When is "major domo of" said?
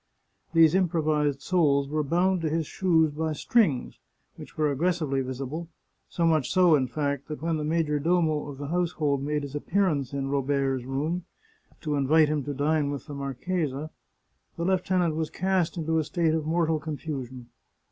7.63-8.57